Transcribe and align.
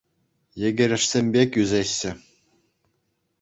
Йӗкӗрешсем 0.61 1.25
пек 1.35 1.51
ӳсеҫҫӗ. 1.61 2.11